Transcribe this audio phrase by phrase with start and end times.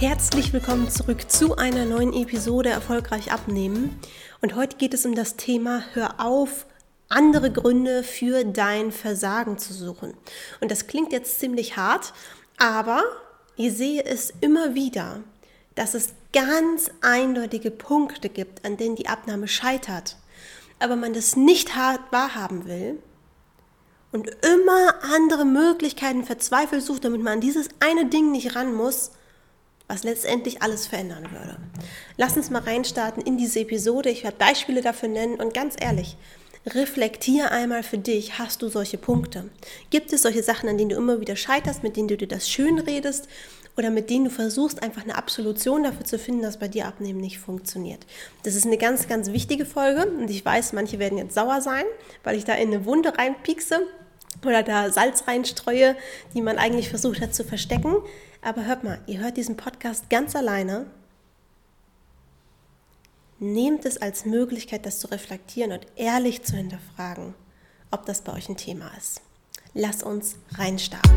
[0.00, 3.98] Herzlich willkommen zurück zu einer neuen Episode Erfolgreich abnehmen.
[4.40, 6.66] Und heute geht es um das Thema Hör auf,
[7.08, 10.14] andere Gründe für dein Versagen zu suchen.
[10.60, 12.12] Und das klingt jetzt ziemlich hart,
[12.58, 13.02] aber
[13.56, 15.24] ich sehe es immer wieder,
[15.74, 20.16] dass es ganz eindeutige Punkte gibt, an denen die Abnahme scheitert,
[20.78, 23.02] aber man das nicht hart wahrhaben will
[24.12, 29.10] und immer andere Möglichkeiten verzweifelt sucht, damit man an dieses eine Ding nicht ran muss,
[29.88, 31.56] was letztendlich alles verändern würde.
[32.16, 34.10] Lass uns mal reinstarten in diese Episode.
[34.10, 36.16] Ich werde Beispiele dafür nennen und ganz ehrlich,
[36.66, 39.48] reflektier einmal für dich, hast du solche Punkte?
[39.90, 42.48] Gibt es solche Sachen, an denen du immer wieder scheiterst, mit denen du dir das
[42.48, 43.28] schön redest
[43.76, 47.20] oder mit denen du versuchst, einfach eine Absolution dafür zu finden, dass bei dir Abnehmen
[47.20, 48.04] nicht funktioniert?
[48.42, 51.84] Das ist eine ganz, ganz wichtige Folge und ich weiß, manche werden jetzt sauer sein,
[52.24, 53.86] weil ich da in eine Wunde reinpiekse
[54.44, 55.96] oder da Salz reinstreue,
[56.34, 57.96] die man eigentlich versucht hat zu verstecken.
[58.40, 60.86] Aber hört mal, ihr hört diesen Podcast ganz alleine.
[63.40, 67.34] Nehmt es als Möglichkeit, das zu reflektieren und ehrlich zu hinterfragen,
[67.90, 69.22] ob das bei euch ein Thema ist.
[69.74, 71.10] Lass uns reinstarten.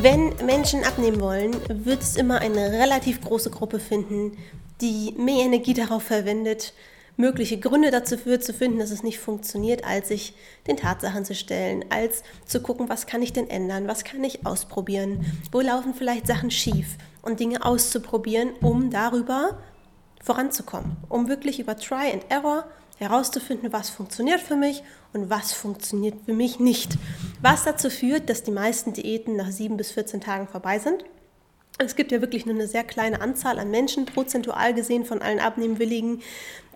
[0.00, 4.36] Wenn Menschen abnehmen wollen, wird es immer eine relativ große Gruppe finden,
[4.80, 6.72] die mehr Energie darauf verwendet,
[7.18, 10.34] mögliche Gründe dafür zu finden, dass es nicht funktioniert, als sich
[10.66, 14.46] den Tatsachen zu stellen, als zu gucken, was kann ich denn ändern, was kann ich
[14.46, 19.58] ausprobieren, wo laufen vielleicht Sachen schief und Dinge auszuprobieren, um darüber
[20.22, 26.14] voranzukommen, um wirklich über Try and Error herauszufinden, was funktioniert für mich und was funktioniert
[26.24, 26.92] für mich nicht.
[27.42, 31.04] Was dazu führt, dass die meisten Diäten nach sieben bis 14 Tagen vorbei sind
[31.78, 35.38] es gibt ja wirklich nur eine sehr kleine Anzahl an Menschen, prozentual gesehen von allen
[35.38, 36.22] Abnehmwilligen,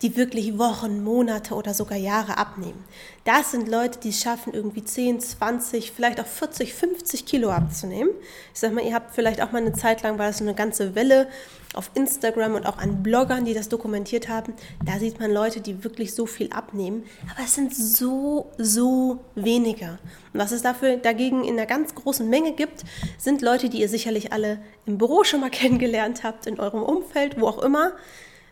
[0.03, 2.83] die wirklich Wochen, Monate oder sogar Jahre abnehmen.
[3.23, 8.11] Das sind Leute, die es schaffen, irgendwie 10, 20, vielleicht auch 40, 50 Kilo abzunehmen.
[8.53, 10.53] Ich sag mal, ihr habt vielleicht auch mal eine Zeit lang, war das so eine
[10.53, 11.29] ganze Welle
[11.73, 14.53] auf Instagram und auch an Bloggern, die das dokumentiert haben.
[14.85, 17.05] Da sieht man Leute, die wirklich so viel abnehmen.
[17.33, 19.99] Aber es sind so, so wenige.
[20.33, 22.83] Und was es dafür dagegen in einer ganz großen Menge gibt,
[23.17, 27.39] sind Leute, die ihr sicherlich alle im Büro schon mal kennengelernt habt, in eurem Umfeld,
[27.39, 27.93] wo auch immer,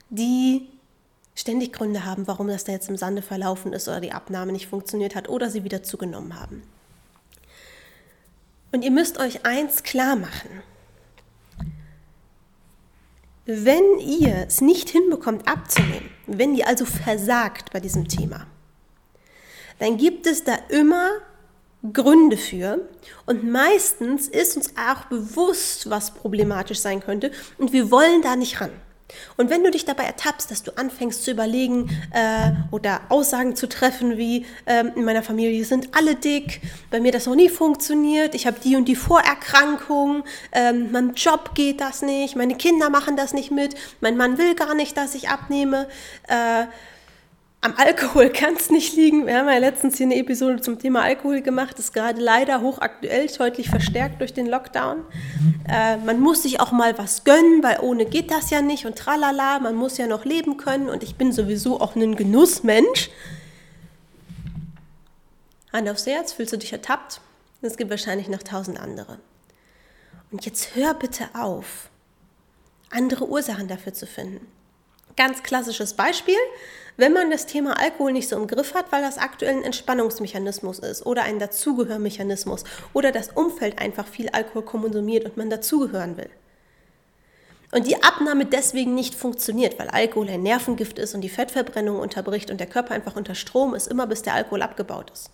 [0.10, 0.68] die
[1.42, 4.68] ständig Gründe haben, warum das da jetzt im Sande verlaufen ist oder die Abnahme nicht
[4.68, 6.64] funktioniert hat oder sie wieder zugenommen haben.
[8.72, 10.64] Und ihr müsst euch eins klar machen.
[13.46, 18.48] Wenn ihr es nicht hinbekommt abzunehmen, wenn ihr also versagt bei diesem Thema,
[19.80, 21.10] dann gibt es da immer
[21.92, 22.88] Gründe für
[23.26, 28.62] und meistens ist uns auch bewusst, was problematisch sein könnte und wir wollen da nicht
[28.62, 28.72] ran.
[29.38, 33.68] Und wenn du dich dabei ertappst, dass du anfängst zu überlegen äh, oder Aussagen zu
[33.68, 38.36] treffen wie äh, in meiner Familie sind alle dick, bei mir das noch nie funktioniert,
[38.36, 43.16] ich habe die und die Vorerkrankung, äh, meinem Job geht das nicht, meine Kinder machen
[43.16, 45.88] das nicht mit, mein Mann will gar nicht, dass ich abnehme,
[46.28, 46.66] äh,
[47.64, 49.28] am Alkohol kann es nicht liegen.
[49.28, 51.74] Wir haben ja letztens hier eine Episode zum Thema Alkohol gemacht.
[51.78, 55.06] Das ist gerade leider hochaktuell, deutlich verstärkt durch den Lockdown.
[55.70, 58.98] Äh, man muss sich auch mal was gönnen, weil ohne geht das ja nicht und
[58.98, 59.60] tralala.
[59.60, 63.12] Man muss ja noch leben können und ich bin sowieso auch ein Genussmensch.
[65.72, 67.22] Hand aufs Herz, fühlst du dich ertappt?
[67.62, 69.20] Es gibt wahrscheinlich noch tausend andere.
[70.32, 71.90] Und jetzt hör bitte auf,
[72.90, 74.48] andere Ursachen dafür zu finden.
[75.16, 76.38] Ganz klassisches Beispiel,
[76.98, 80.80] wenn man das Thema Alkohol nicht so im Griff hat, weil das aktuell ein Entspannungsmechanismus
[80.80, 82.64] ist oder ein Dazugehörmechanismus
[82.94, 86.30] oder das Umfeld einfach viel Alkohol konsumiert und man dazugehören will.
[87.72, 92.52] Und die Abnahme deswegen nicht funktioniert, weil Alkohol ein Nervengift ist und die Fettverbrennung unterbricht
[92.52, 95.32] und der Körper einfach unter Strom ist, immer bis der Alkohol abgebaut ist.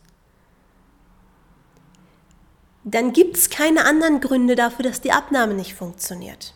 [2.83, 6.53] Dann gibt es keine anderen Gründe dafür, dass die Abnahme nicht funktioniert.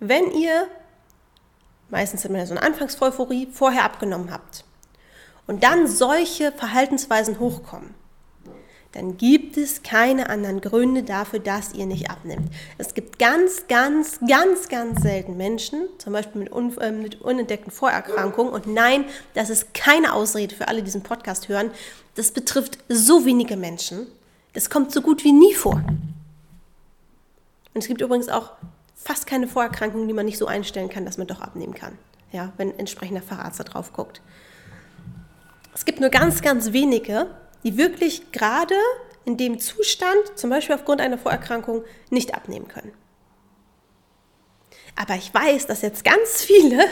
[0.00, 0.68] Wenn ihr
[1.90, 4.64] meistens hat man so eine Anfangseuphorie, vorher abgenommen habt
[5.46, 7.94] und dann solche Verhaltensweisen hochkommen,
[8.92, 12.50] dann gibt es keine anderen Gründe dafür, dass ihr nicht abnimmt.
[12.78, 17.70] Es gibt ganz, ganz, ganz, ganz selten Menschen, zum Beispiel mit, un, äh, mit unentdeckten
[17.70, 18.52] Vorerkrankungen.
[18.52, 19.04] Und nein,
[19.34, 21.70] das ist keine Ausrede für alle, die diesen Podcast hören.
[22.14, 24.06] Das betrifft so wenige Menschen.
[24.54, 25.82] Das kommt so gut wie nie vor.
[27.74, 28.52] Und es gibt übrigens auch
[28.98, 31.96] fast keine Vorerkrankungen, die man nicht so einstellen kann, dass man doch abnehmen kann,
[32.32, 34.20] ja, wenn entsprechender Facharzt da drauf guckt.
[35.74, 37.28] Es gibt nur ganz, ganz wenige,
[37.62, 38.74] die wirklich gerade
[39.24, 42.92] in dem Zustand, zum Beispiel aufgrund einer Vorerkrankung, nicht abnehmen können.
[44.96, 46.84] Aber ich weiß, dass jetzt ganz viele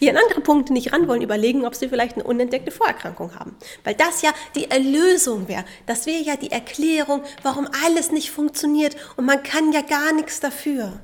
[0.00, 3.56] die an andere Punkte nicht ran wollen, überlegen, ob sie vielleicht eine unentdeckte Vorerkrankung haben.
[3.84, 5.64] Weil das ja die Erlösung wäre.
[5.86, 10.40] Das wäre ja die Erklärung, warum alles nicht funktioniert und man kann ja gar nichts
[10.40, 11.00] dafür.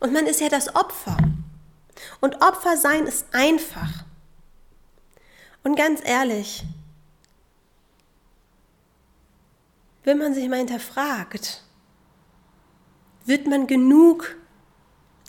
[0.00, 1.16] Und man ist ja das Opfer.
[2.20, 4.04] Und Opfer sein ist einfach.
[5.64, 6.62] Und ganz ehrlich,
[10.04, 11.62] wenn man sich mal hinterfragt,
[13.24, 14.36] wird man genug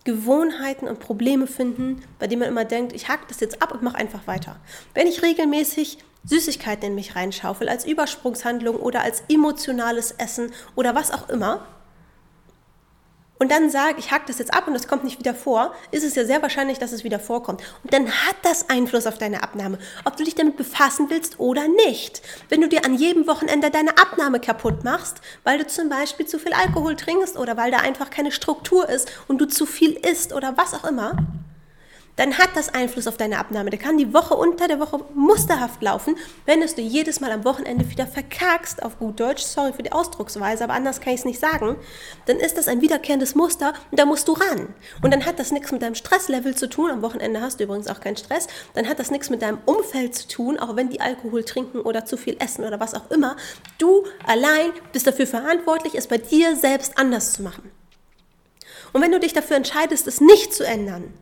[0.08, 3.84] Gewohnheiten und Probleme finden, bei denen man immer denkt, ich hack das jetzt ab und
[3.84, 4.56] mache einfach weiter.
[4.94, 11.12] Wenn ich regelmäßig Süßigkeiten in mich reinschaufel als Übersprungshandlung oder als emotionales Essen oder was
[11.12, 11.68] auch immer,
[13.40, 16.04] und dann sage, ich hack das jetzt ab und das kommt nicht wieder vor, ist
[16.04, 17.62] es ja sehr wahrscheinlich, dass es wieder vorkommt.
[17.84, 21.68] Und dann hat das Einfluss auf deine Abnahme, ob du dich damit befassen willst oder
[21.68, 22.22] nicht.
[22.50, 26.40] Wenn du dir an jedem Wochenende deine Abnahme kaputt machst, weil du zum Beispiel zu
[26.40, 30.34] viel Alkohol trinkst oder weil da einfach keine Struktur ist und du zu viel isst
[30.34, 31.16] oder was auch immer,
[32.18, 33.70] dann hat das Einfluss auf deine Abnahme.
[33.70, 37.46] Da kann die Woche unter der Woche musterhaft laufen, wenn es du jedes Mal am
[37.46, 41.26] Wochenende wieder verkackst, auf gut Deutsch, sorry für die Ausdrucksweise, aber anders kann ich es
[41.26, 41.78] nicht sagen,
[42.26, 44.74] dann ist das ein wiederkehrendes Muster und da musst du ran.
[45.02, 47.88] Und dann hat das nichts mit deinem Stresslevel zu tun, am Wochenende hast du übrigens
[47.88, 51.02] auch keinen Stress, dann hat das nichts mit deinem Umfeld zu tun, auch wenn die
[51.02, 53.38] Alkohol trinken oder zu viel essen oder was auch immer.
[53.78, 57.72] Du allein bist dafür verantwortlich, es bei dir selbst anders zu machen.
[58.94, 61.14] Und wenn du dich dafür entscheidest, es nicht zu ändern,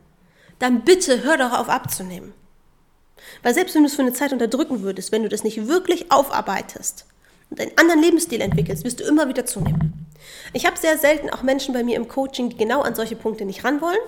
[0.60, 2.34] dann bitte hör doch auf abzunehmen.
[3.44, 6.12] Weil selbst wenn du es für eine Zeit unterdrücken würdest, wenn du das nicht wirklich
[6.12, 7.06] aufarbeitest
[7.50, 10.08] und einen anderen Lebensstil entwickelst, wirst du immer wieder zunehmen.
[10.54, 13.46] Ich habe sehr selten auch Menschen bei mir im Coaching, die genau an solche Punkte
[13.46, 14.00] nicht ran wollen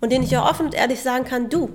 [0.00, 1.70] und denen ich auch offen und ehrlich sagen kann, du,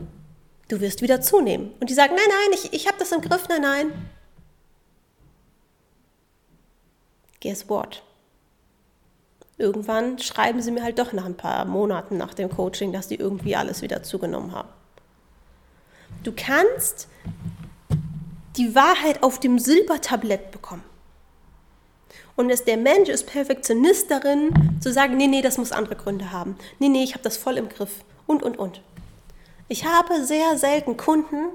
[0.68, 1.72] du wirst wieder zunehmen.
[1.80, 3.92] Und die sagen, nein, nein, ich, ich habe das im Griff, nein, nein.
[7.42, 8.04] Guess what?
[9.62, 13.16] Irgendwann schreiben sie mir halt doch nach ein paar Monaten nach dem Coaching, dass die
[13.16, 14.70] irgendwie alles wieder zugenommen haben.
[16.24, 17.08] Du kannst
[18.58, 20.84] die Wahrheit auf dem Silbertablett bekommen.
[22.36, 26.32] Und es, der Mensch ist Perfektionist darin, zu sagen, nee, nee, das muss andere Gründe
[26.32, 26.58] haben.
[26.80, 28.04] Nee, nee, ich habe das voll im Griff.
[28.28, 28.82] Und, und, und.
[29.68, 31.50] Ich habe sehr selten Kunden,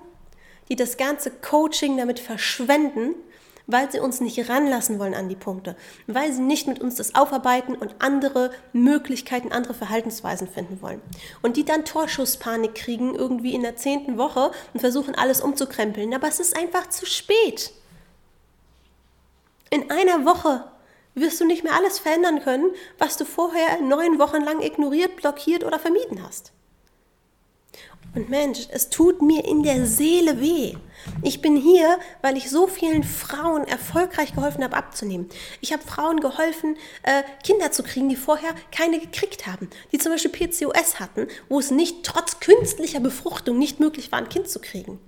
[0.69, 3.15] die das ganze Coaching damit verschwenden,
[3.67, 5.77] weil sie uns nicht ranlassen wollen an die Punkte,
[6.07, 11.01] weil sie nicht mit uns das aufarbeiten und andere Möglichkeiten, andere Verhaltensweisen finden wollen.
[11.43, 16.15] Und die dann Torschusspanik kriegen irgendwie in der zehnten Woche und versuchen alles umzukrempeln.
[16.15, 17.73] Aber es ist einfach zu spät.
[19.71, 20.65] In einer Woche
[21.15, 25.65] wirst du nicht mehr alles verändern können, was du vorher neun Wochen lang ignoriert, blockiert
[25.65, 26.53] oder vermieden hast.
[28.17, 30.75] Und Mensch, es tut mir in der Seele weh.
[31.23, 35.29] Ich bin hier, weil ich so vielen Frauen erfolgreich geholfen habe, abzunehmen.
[35.61, 39.69] Ich habe Frauen geholfen, äh, Kinder zu kriegen, die vorher keine gekriegt haben.
[39.93, 44.31] Die zum Beispiel PCOS hatten, wo es nicht trotz künstlicher Befruchtung nicht möglich war, ein
[44.31, 44.99] Kind zu kriegen.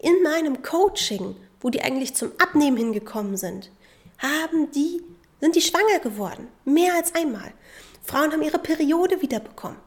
[0.00, 3.70] In meinem Coaching, wo die eigentlich zum Abnehmen hingekommen sind,
[4.18, 5.02] haben die,
[5.40, 6.48] sind die schwanger geworden.
[6.66, 7.54] Mehr als einmal.
[8.02, 9.78] Frauen haben ihre Periode wiederbekommen.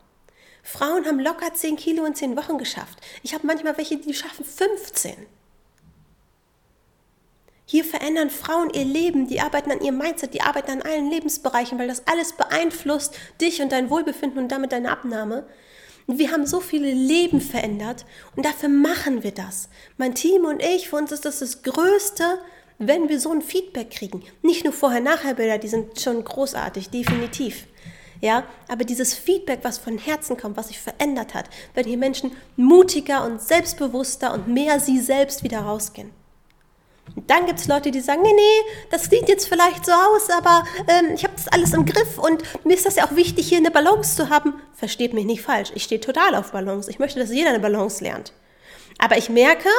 [0.65, 2.99] Frauen haben locker 10 Kilo in 10 Wochen geschafft.
[3.21, 5.13] Ich habe manchmal welche, die schaffen 15.
[7.67, 11.77] Hier verändern Frauen ihr Leben, die arbeiten an ihrem Mindset, die arbeiten an allen Lebensbereichen,
[11.77, 15.47] weil das alles beeinflusst dich und dein Wohlbefinden und damit deine Abnahme.
[16.07, 19.69] Und wir haben so viele Leben verändert und dafür machen wir das.
[19.97, 22.39] Mein Team und ich, für uns ist das das Größte,
[22.79, 24.23] wenn wir so ein Feedback kriegen.
[24.41, 27.67] Nicht nur Vorher-Nachher-Bilder, die sind schon großartig, definitiv.
[28.21, 32.31] Ja, aber dieses Feedback, was von Herzen kommt, was sich verändert hat, wenn hier Menschen
[32.55, 36.11] mutiger und selbstbewusster und mehr sie selbst wieder rausgehen.
[37.15, 40.29] Und dann gibt es Leute, die sagen, nee, nee, das sieht jetzt vielleicht so aus,
[40.29, 43.47] aber ähm, ich habe das alles im Griff und mir ist das ja auch wichtig,
[43.47, 44.55] hier eine Balance zu haben.
[44.73, 46.89] Versteht mich nicht falsch, ich stehe total auf Balance.
[46.89, 48.33] Ich möchte, dass jeder eine Balance lernt.
[48.97, 49.69] Aber ich merke,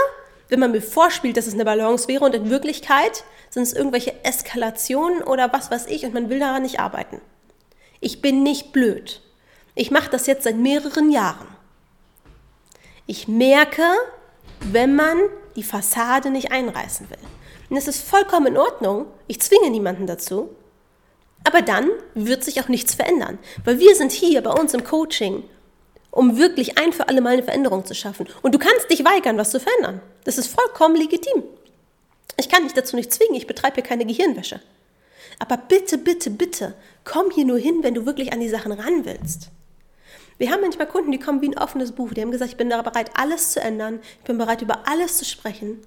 [0.49, 4.25] wenn man mir vorspielt, dass es eine Balance wäre und in Wirklichkeit sind es irgendwelche
[4.25, 7.21] Eskalationen oder was weiß ich und man will daran nicht arbeiten.
[8.01, 9.23] Ich bin nicht blöd.
[9.75, 11.49] Ich mache das jetzt seit mehreren Jahren.
[13.07, 13.85] Ich merke,
[14.61, 15.19] wenn man
[15.55, 17.19] die Fassade nicht einreißen will.
[17.71, 19.07] Und es ist vollkommen in Ordnung.
[19.27, 20.51] Ich zwinge niemanden dazu.
[21.45, 23.39] Aber dann wird sich auch nichts verändern.
[23.65, 25.45] Weil wir sind hier bei uns im Coaching,
[26.11, 28.27] um wirklich ein für alle Mal eine Veränderung zu schaffen.
[28.43, 30.01] Und du kannst dich weigern, was zu verändern.
[30.25, 31.45] Das ist vollkommen legitim.
[32.37, 33.35] Ich kann dich dazu nicht zwingen.
[33.35, 34.61] Ich betreibe hier keine Gehirnwäsche.
[35.39, 36.75] Aber bitte, bitte, bitte,
[37.05, 39.51] komm hier nur hin, wenn du wirklich an die Sachen ran willst.
[40.39, 42.13] Wir haben manchmal Kunden, die kommen wie ein offenes Buch.
[42.13, 44.01] Die haben gesagt, ich bin bereit, alles zu ändern.
[44.19, 45.79] Ich bin bereit, über alles zu sprechen.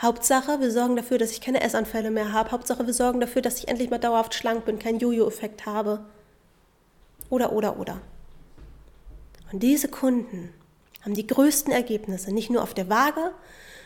[0.00, 2.50] Hauptsache, wir sorgen dafür, dass ich keine Essanfälle mehr habe.
[2.50, 6.04] Hauptsache, wir sorgen dafür, dass ich endlich mal dauerhaft schlank bin, keinen Jojo-Effekt habe.
[7.28, 8.00] Oder, oder, oder.
[9.52, 10.52] Und diese Kunden,
[11.02, 13.32] haben die größten Ergebnisse, nicht nur auf der Waage,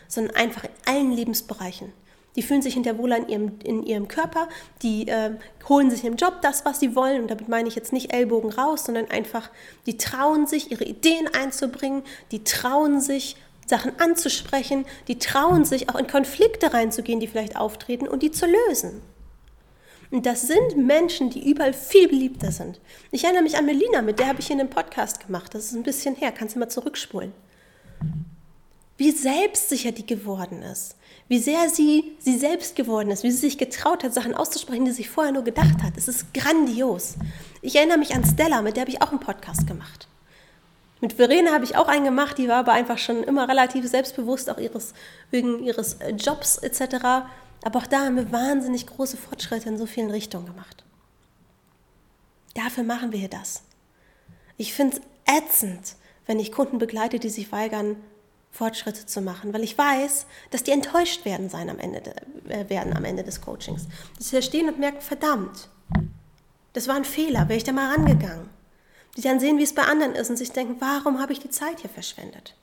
[0.07, 1.93] sondern einfach in allen Lebensbereichen.
[2.35, 4.49] Die fühlen sich hinterher wohl in ihrem, in ihrem Körper,
[4.81, 5.31] die äh,
[5.69, 7.23] holen sich im Job das, was sie wollen.
[7.23, 9.49] Und damit meine ich jetzt nicht Ellbogen raus, sondern einfach,
[9.85, 13.37] die trauen sich, ihre Ideen einzubringen, die trauen sich,
[13.67, 18.45] Sachen anzusprechen, die trauen sich auch in Konflikte reinzugehen, die vielleicht auftreten und die zu
[18.45, 19.01] lösen.
[20.11, 22.79] Und das sind Menschen, die überall viel beliebter sind.
[23.11, 25.53] Ich erinnere mich an Melina, mit der habe ich hier einen Podcast gemacht.
[25.53, 27.33] Das ist ein bisschen her, kannst du mal zurückspulen.
[28.97, 30.95] Wie selbstsicher die geworden ist.
[31.27, 34.91] Wie sehr sie sie selbst geworden ist, wie sie sich getraut hat, Sachen auszusprechen, die
[34.91, 35.97] sie vorher nur gedacht hat.
[35.97, 37.15] Es ist grandios.
[37.61, 40.07] Ich erinnere mich an Stella, mit der habe ich auch einen Podcast gemacht.
[41.01, 44.49] Mit Verena habe ich auch einen gemacht, die war aber einfach schon immer relativ selbstbewusst,
[44.49, 44.93] auch ihres,
[45.29, 47.05] wegen ihres Jobs etc.
[47.63, 50.83] Aber auch da haben wir wahnsinnig große Fortschritte in so vielen Richtungen gemacht.
[52.53, 53.63] Dafür machen wir das.
[54.57, 55.01] Ich finde es
[55.37, 57.97] ätzend, wenn ich Kunden begleite, die sich weigern,
[58.55, 62.01] Fortschritte zu machen, weil ich weiß, dass die enttäuscht werden sein am Ende,
[62.47, 63.85] äh, werden am Ende des Coachings.
[64.17, 65.67] Dass sie da stehen und merken, verdammt,
[66.71, 68.49] das war ein Fehler, wäre ich da mal rangegangen.
[69.17, 71.49] Die dann sehen, wie es bei anderen ist und sich denken, warum habe ich die
[71.49, 72.55] Zeit hier verschwendet?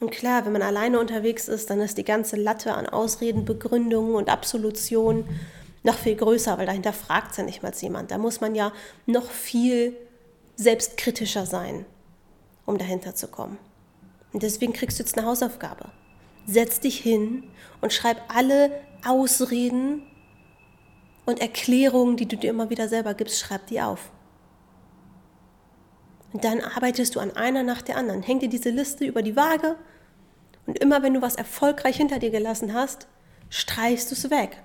[0.00, 4.14] Und klar, wenn man alleine unterwegs ist, dann ist die ganze Latte an Ausreden, Begründungen
[4.14, 5.24] und Absolutionen
[5.82, 8.10] noch viel größer, weil dahinter fragt ja nicht mal jemand.
[8.10, 8.72] Da muss man ja
[9.04, 9.96] noch viel
[10.56, 11.84] selbstkritischer sein,
[12.66, 13.58] um dahinter zu kommen.
[14.32, 15.90] Und deswegen kriegst du jetzt eine Hausaufgabe.
[16.46, 17.44] Setz dich hin
[17.80, 18.70] und schreib alle
[19.04, 20.02] Ausreden
[21.24, 24.10] und Erklärungen, die du dir immer wieder selber gibst, schreib die auf.
[26.32, 28.22] Und dann arbeitest du an einer nach der anderen.
[28.22, 29.76] Häng dir diese Liste über die Waage
[30.66, 33.06] und immer wenn du was erfolgreich hinter dir gelassen hast,
[33.50, 34.56] streichst du es weg.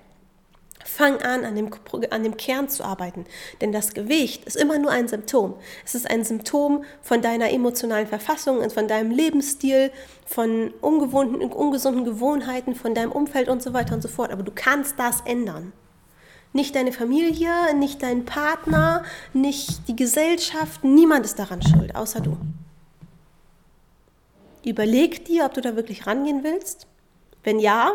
[0.88, 1.70] Fang an, an dem,
[2.10, 3.26] an dem Kern zu arbeiten.
[3.60, 5.54] Denn das Gewicht ist immer nur ein Symptom.
[5.84, 9.92] Es ist ein Symptom von deiner emotionalen Verfassung und von deinem Lebensstil,
[10.24, 14.32] von ungewohnten, ungesunden Gewohnheiten, von deinem Umfeld und so weiter und so fort.
[14.32, 15.72] Aber du kannst das ändern.
[16.54, 19.04] Nicht deine Familie, nicht dein Partner,
[19.34, 22.38] nicht die Gesellschaft, niemand ist daran schuld, außer du.
[24.64, 26.86] Überleg dir, ob du da wirklich rangehen willst.
[27.44, 27.92] Wenn ja,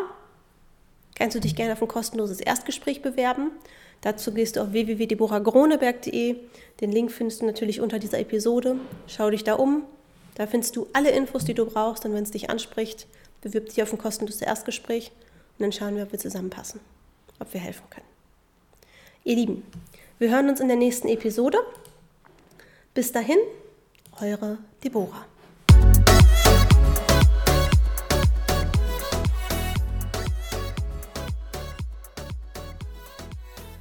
[1.14, 3.50] kannst du dich gerne auf ein kostenloses Erstgespräch bewerben.
[4.00, 6.36] Dazu gehst du auf www.deborahgroneberg.de.
[6.80, 8.76] Den Link findest du natürlich unter dieser Episode.
[9.06, 9.84] Schau dich da um.
[10.34, 12.04] Da findest du alle Infos, die du brauchst.
[12.04, 13.06] Und wenn es dich anspricht,
[13.40, 15.12] bewirb dich auf ein kostenloses Erstgespräch.
[15.58, 16.80] Und dann schauen wir, ob wir zusammenpassen,
[17.38, 18.06] ob wir helfen können.
[19.22, 19.62] Ihr Lieben,
[20.18, 21.58] wir hören uns in der nächsten Episode.
[22.92, 23.38] Bis dahin,
[24.20, 25.26] eure Deborah.